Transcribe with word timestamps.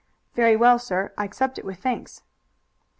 "Very 0.33 0.55
well, 0.55 0.79
sir; 0.79 1.13
I 1.15 1.25
accept 1.25 1.59
it 1.59 1.63
with 1.63 1.77
thanks." 1.77 2.23